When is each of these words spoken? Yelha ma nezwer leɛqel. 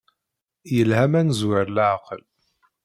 Yelha 0.75 1.03
ma 1.11 1.21
nezwer 1.21 1.65
leɛqel. 1.75 2.23